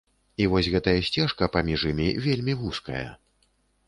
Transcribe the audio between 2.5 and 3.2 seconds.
вузкая.